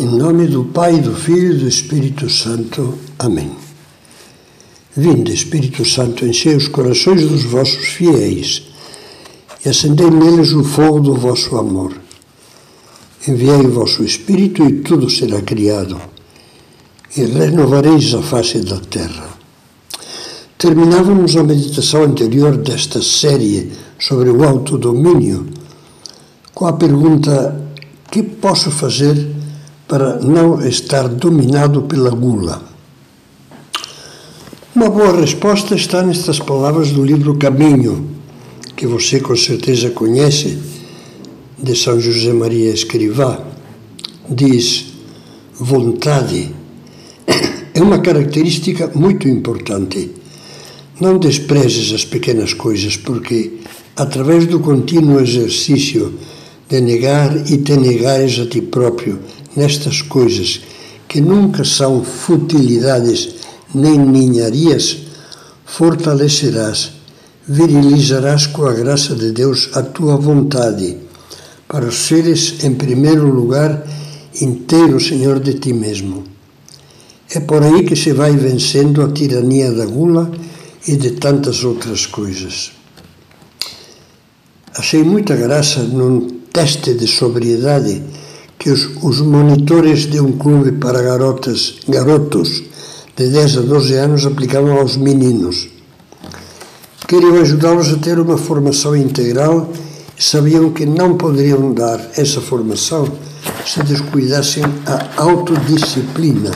[0.00, 2.96] Em nome do Pai, do Filho e do Espírito Santo.
[3.18, 3.50] Amém.
[4.96, 8.62] Vinde, Espírito Santo, enchei os corações dos vossos fiéis
[9.66, 11.92] e acendei neles o fogo do vosso amor.
[13.26, 16.00] Enviei o vosso Espírito e tudo será criado,
[17.16, 19.30] e renovareis a face da terra.
[20.56, 25.48] Terminávamos a meditação anterior desta série sobre o autodomínio
[26.54, 27.68] com a pergunta:
[28.08, 29.37] que posso fazer
[29.88, 32.62] para não estar dominado pela gula?
[34.74, 38.10] Uma boa resposta está nestas palavras do livro Caminho,
[38.76, 40.58] que você com certeza conhece,
[41.58, 43.42] de São José Maria Escrivá.
[44.28, 44.92] Diz:
[45.54, 46.54] vontade
[47.74, 50.10] é uma característica muito importante.
[51.00, 53.54] Não desprezes as pequenas coisas, porque,
[53.96, 56.14] através do contínuo exercício
[56.68, 59.18] de negar e te negares a ti próprio
[59.58, 60.60] nestas coisas
[61.08, 63.34] que nunca são futilidades
[63.74, 64.98] nem ninharias,
[65.66, 66.92] fortalecerás,
[67.46, 70.96] virilizarás com a graça de Deus a tua vontade,
[71.66, 73.82] para seres, em primeiro lugar,
[74.40, 76.24] inteiro Senhor de ti mesmo.
[77.30, 80.30] É por aí que se vai vencendo a tirania da gula
[80.86, 82.72] e de tantas outras coisas.
[84.74, 88.02] Achei muita graça num teste de sobriedade
[88.58, 92.62] que os, os monitores de um clube para garotas, garotos
[93.16, 95.68] de 10 a 12 anos aplicavam aos meninos.
[97.06, 99.72] Queriam ajudá-los a ter uma formação integral
[100.18, 103.08] e sabiam que não poderiam dar essa formação
[103.64, 106.50] se descuidassem a autodisciplina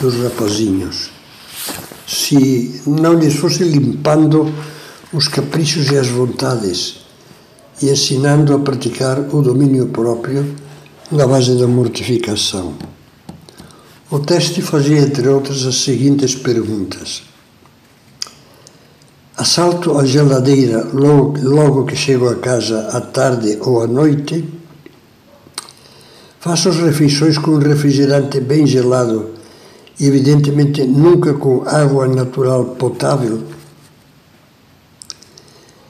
[0.00, 1.10] dos rapazinhos.
[2.06, 4.52] Se não lhes fosse limpando
[5.12, 7.00] os caprichos e as vontades
[7.82, 10.54] e ensinando a praticar o domínio próprio
[11.10, 12.74] na base da mortificação.
[14.10, 17.22] O teste fazia, entre outras, as seguintes perguntas.
[19.34, 24.44] Assalto a geladeira logo, logo que chego a casa à tarde ou à noite?
[26.40, 29.30] Faço as refeições com refrigerante bem gelado
[29.98, 33.44] e, evidentemente, nunca com água natural potável?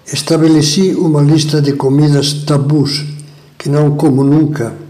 [0.06, 3.04] Estabeleci uma lista de comidas tabus
[3.58, 4.87] que não como nunca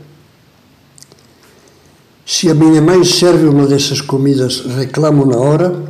[2.39, 5.83] se a minha mãe serve uma dessas comidas, reclamo na hora.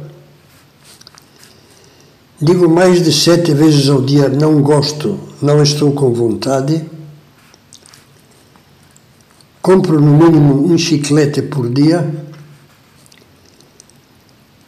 [2.41, 6.89] Digo mais de sete vezes ao dia: não gosto, não estou com vontade.
[9.61, 12.11] Compro no mínimo um chiclete por dia.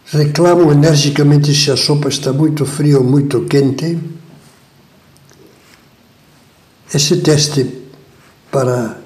[0.05, 3.99] Reclamo energicamente se a sopa está muito fria ou muito quente.
[6.93, 7.65] Esse teste
[8.51, 9.01] para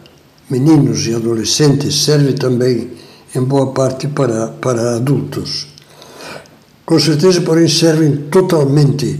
[0.48, 2.90] meninos e adolescentes serve também,
[3.34, 5.66] em boa parte, para, para adultos.
[6.84, 9.18] Com certeza, porém, servem totalmente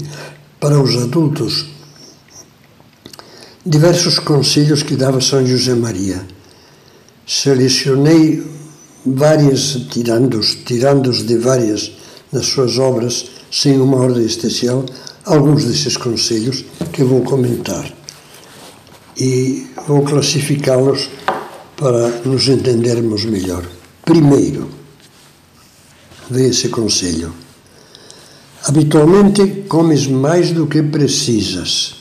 [0.61, 1.67] para os adultos
[3.65, 6.27] diversos conselhos que dava São José Maria.
[7.27, 8.45] Selecionei
[9.07, 11.91] várias, tirando-os tirando de várias
[12.31, 14.85] das suas obras, sem uma ordem especial,
[15.25, 18.04] alguns desses conselhos que vou comentar
[19.17, 21.09] e vou classificá-los
[21.77, 23.65] para nos entendermos melhor.
[24.05, 24.69] Primeiro,
[26.31, 27.33] vê esse conselho.
[28.65, 31.97] Habitualmente comes mais do que precisas.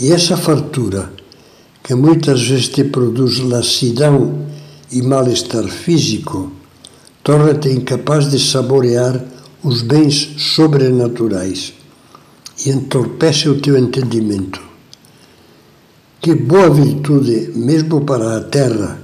[0.00, 1.12] E essa fartura,
[1.82, 4.46] que muitas vezes te produz lassidão
[4.90, 6.52] e mal-estar físico,
[7.22, 9.24] torna-te incapaz de saborear
[9.62, 11.72] os bens sobrenaturais
[12.66, 14.71] e entorpece o teu entendimento.
[16.22, 19.02] Que boa virtude, mesmo para a terra,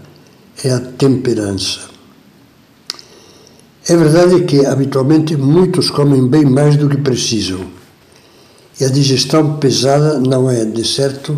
[0.63, 1.81] é a temperança.
[3.89, 7.59] É verdade que habitualmente muitos comem bem mais do que precisam.
[8.81, 11.37] E a digestão pesada não é, de certo,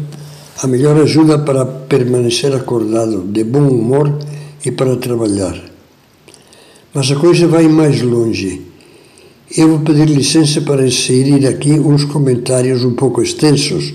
[0.62, 4.18] a melhor ajuda para permanecer acordado, de bom humor
[4.62, 5.58] e para trabalhar.
[6.92, 8.66] Mas a coisa vai mais longe.
[9.56, 13.94] Eu vou pedir licença para inserir aqui uns comentários um pouco extensos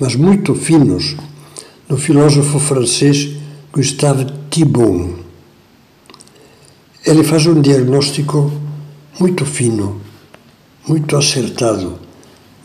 [0.00, 1.14] mas muito finos,
[1.86, 3.36] do filósofo francês
[3.70, 5.10] Gustave Thibon.
[7.04, 8.50] Ele faz um diagnóstico
[9.18, 10.00] muito fino,
[10.88, 11.98] muito acertado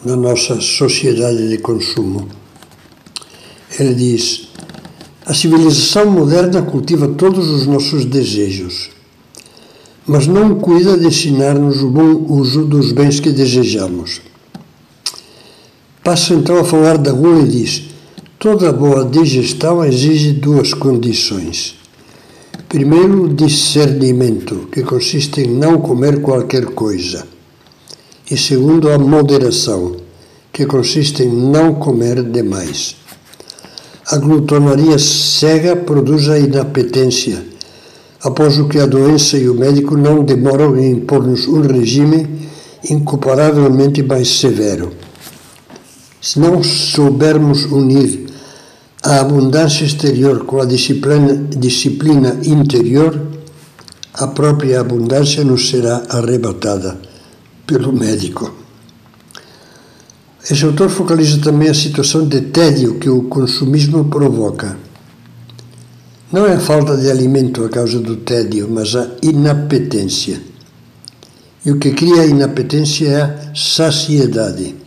[0.06, 2.28] na nossa sociedade de consumo.
[3.78, 4.48] Ele diz:
[5.26, 8.92] a civilização moderna cultiva todos os nossos desejos,
[10.08, 14.22] mas não cuida de ensinar-nos o bom uso dos bens que desejamos.
[16.06, 17.82] Passa então a falar da gula e diz:
[18.38, 21.80] toda boa digestão exige duas condições.
[22.70, 27.26] Primeiro, discernimento, que consiste em não comer qualquer coisa.
[28.30, 29.96] E segundo, a moderação,
[30.54, 32.98] que consiste em não comer demais.
[34.06, 37.44] A glutonaria cega produz a inapetência,
[38.22, 42.28] após o que a doença e o médico não demoram em impor-nos um regime
[42.88, 44.92] incomparavelmente mais severo.
[46.26, 48.26] Se não soubermos unir
[49.04, 53.28] a abundância exterior com a disciplina, disciplina interior,
[54.12, 57.00] a própria abundância nos será arrebatada
[57.68, 58.52] pelo médico.
[60.50, 64.76] Esse autor focaliza também a situação de tédio que o consumismo provoca.
[66.32, 70.42] Não é a falta de alimento a causa do tédio, mas a inapetência.
[71.64, 74.85] E o que cria a inapetência é a saciedade.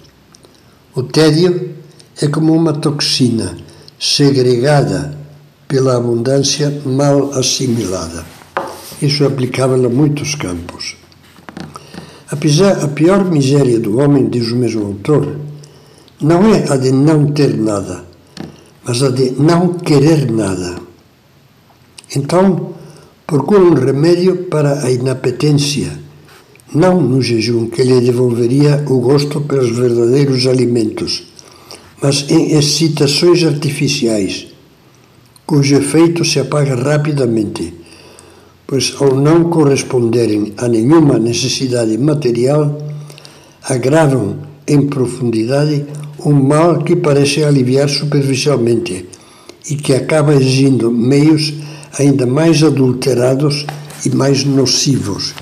[0.99, 1.77] O tédio
[2.21, 3.56] é como uma toxina
[4.00, 5.17] segregada
[5.69, 8.27] pela abundância mal assimilada.
[9.00, 10.97] Isso é aplicável a muitos campos.
[12.29, 15.39] Apesar a pior miséria do homem, diz o mesmo autor,
[16.21, 18.05] não é a de não ter nada,
[18.83, 20.81] mas a de não querer nada.
[22.17, 22.75] Então,
[23.25, 25.97] procura um remédio para a inapetência,
[26.75, 31.25] não no jejum que lhe devolveria o gosto pelos verdadeiros alimentos,
[32.03, 34.49] mas em excitações artificiais,
[35.47, 37.79] cujo efeito se apaga rapidamente
[38.69, 42.79] pois ao não corresponderem a nenhuma necessidade material,
[43.65, 44.37] agravam
[44.67, 45.87] em profundidade
[46.23, 49.06] um mal que parece aliviar superficialmente
[49.70, 51.55] e que acaba exigindo meios
[51.99, 53.65] ainda mais adulterados
[54.05, 55.35] e mais nocivos.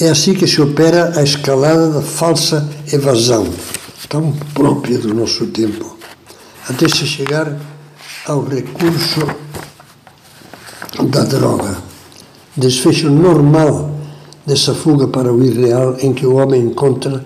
[0.00, 3.46] É assim que se opera a escalada da falsa evasão,
[4.08, 5.96] tão própria do nosso tempo,
[6.68, 7.56] até se chegar
[8.26, 9.20] ao recurso
[11.10, 11.94] da droga
[12.56, 13.90] desfecho normal
[14.46, 17.24] dessa fuga para o irreal em que o homem encontra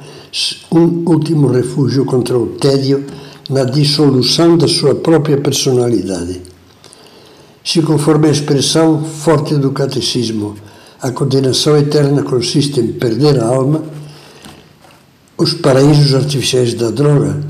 [0.73, 3.05] um último refúgio contra o tédio
[3.51, 6.43] na dissolução da sua própria personalidade.
[7.65, 10.55] Se, conforme a expressão forte do catecismo,
[11.01, 13.85] a condenação eterna consiste em perder a alma,
[15.37, 17.41] os paraísos artificiais da droga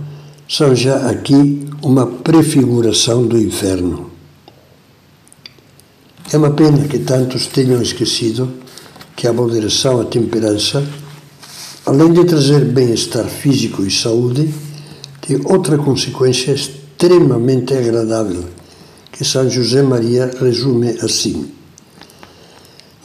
[0.47, 4.11] são já aqui uma prefiguração do inferno.
[6.31, 8.53] É uma pena que tantos tenham esquecido
[9.17, 10.87] que a moderação, a temperança,
[11.87, 14.53] além de trazer bem-estar físico e saúde,
[15.27, 18.45] tem outra consequência extremamente agradável,
[19.11, 21.58] que São José Maria resume assim.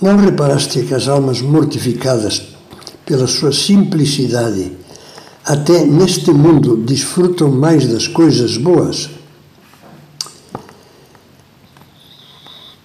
[0.04, 2.42] Não reparaste que as almas mortificadas
[3.06, 4.74] pela sua simplicidade,
[5.46, 9.10] até neste mundo desfrutam mais das coisas boas?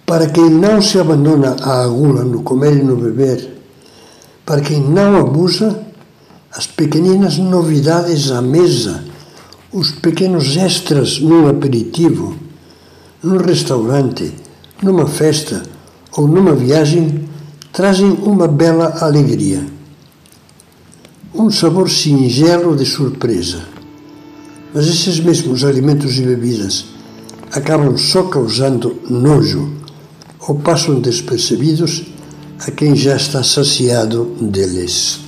[0.06, 3.62] Para quem não se abandona à gula no comer e no beber,
[4.47, 5.87] para quem não abusa,
[6.53, 9.03] as pequeninas novidades à mesa,
[9.73, 12.37] os pequenos extras num aperitivo,
[13.20, 14.32] num restaurante,
[14.81, 15.77] numa festa
[16.16, 17.28] ou numa viagem,
[17.72, 19.64] trazem uma bela alegria.
[21.34, 23.62] Um sabor singelo de surpresa.
[24.75, 26.87] Mas esses mesmos alimentos e bebidas
[27.52, 29.72] acabam só causando nojo
[30.41, 32.05] ou passam despercebidos
[32.67, 35.28] a quem já está saciado deles.